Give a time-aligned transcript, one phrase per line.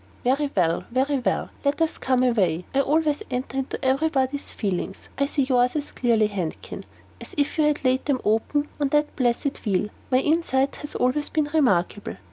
[0.23, 1.51] "Very well, very well.
[1.63, 2.65] Let us come away.
[2.73, 5.09] I always enter into every body's feelings.
[5.19, 6.85] I see yours as clearly, Handkin,
[7.21, 9.89] as if you had laid them open on that blessed wheel.
[10.09, 12.13] My insight has always been remarkable.